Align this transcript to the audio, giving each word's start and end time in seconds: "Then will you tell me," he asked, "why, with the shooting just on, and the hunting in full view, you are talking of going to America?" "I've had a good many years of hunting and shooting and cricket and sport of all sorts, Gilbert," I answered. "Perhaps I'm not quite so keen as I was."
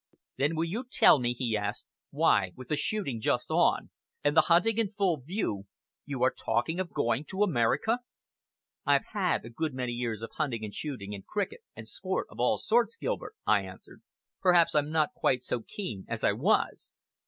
"Then 0.37 0.55
will 0.55 0.63
you 0.65 0.87
tell 0.91 1.19
me," 1.19 1.31
he 1.33 1.55
asked, 1.55 1.85
"why, 2.09 2.53
with 2.55 2.69
the 2.69 2.75
shooting 2.75 3.21
just 3.21 3.51
on, 3.51 3.91
and 4.23 4.35
the 4.35 4.41
hunting 4.49 4.79
in 4.79 4.89
full 4.89 5.17
view, 5.21 5.67
you 6.07 6.23
are 6.23 6.33
talking 6.33 6.79
of 6.79 6.89
going 6.91 7.23
to 7.25 7.43
America?" 7.43 7.99
"I've 8.83 9.05
had 9.13 9.45
a 9.45 9.51
good 9.51 9.75
many 9.75 9.91
years 9.91 10.23
of 10.23 10.31
hunting 10.37 10.63
and 10.65 10.73
shooting 10.73 11.13
and 11.13 11.23
cricket 11.27 11.61
and 11.75 11.87
sport 11.87 12.25
of 12.31 12.39
all 12.39 12.57
sorts, 12.57 12.97
Gilbert," 12.97 13.35
I 13.45 13.61
answered. 13.61 14.01
"Perhaps 14.41 14.73
I'm 14.73 14.89
not 14.89 15.13
quite 15.15 15.43
so 15.43 15.61
keen 15.61 16.05
as 16.07 16.23
I 16.23 16.31
was." 16.31 16.97